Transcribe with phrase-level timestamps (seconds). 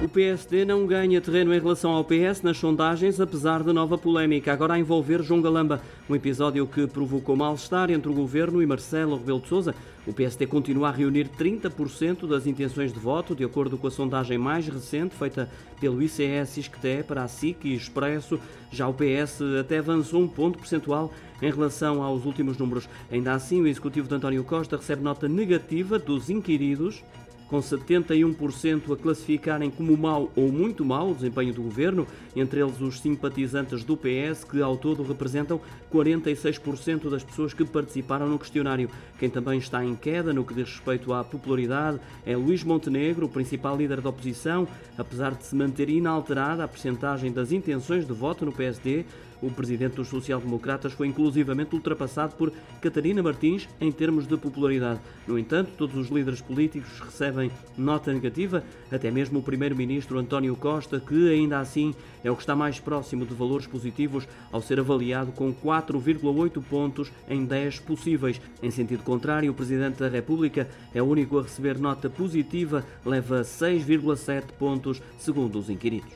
[0.00, 4.52] O PSD não ganha terreno em relação ao PS nas sondagens, apesar de nova polémica,
[4.52, 5.82] agora a envolver João Galamba.
[6.08, 9.74] Um episódio que provocou mal-estar entre o governo e Marcelo Rebelo de Sousa.
[10.06, 14.38] O PSD continua a reunir 30% das intenções de voto, de acordo com a sondagem
[14.38, 15.50] mais recente feita
[15.80, 18.38] pelo ICS Isqueté para a SIC e Expresso.
[18.70, 21.12] Já o PS até avançou um ponto percentual
[21.42, 22.88] em relação aos últimos números.
[23.10, 27.02] Ainda assim, o executivo de António Costa recebe nota negativa dos inquiridos
[27.48, 32.80] com 71% a classificarem como mau ou muito mau o desempenho do governo, entre eles
[32.80, 35.60] os simpatizantes do PS, que ao todo representam
[35.92, 38.90] 46% das pessoas que participaram no questionário.
[39.18, 43.30] Quem também está em queda no que diz respeito à popularidade é Luís Montenegro, o
[43.30, 48.44] principal líder da oposição, apesar de se manter inalterada a percentagem das intenções de voto
[48.44, 49.04] no PSD,
[49.40, 55.00] o presidente dos social-democratas foi inclusivamente ultrapassado por Catarina Martins em termos de popularidade.
[55.26, 57.00] No entanto, todos os líderes políticos
[57.38, 62.42] recebem nota negativa, até mesmo o primeiro-ministro António Costa, que ainda assim é o que
[62.42, 68.40] está mais próximo de valores positivos ao ser avaliado com 4,8 pontos em 10 possíveis.
[68.62, 73.42] Em sentido contrário, o presidente da República é o único a receber nota positiva, leva
[73.42, 76.12] 6,7 pontos, segundo os inquiridos.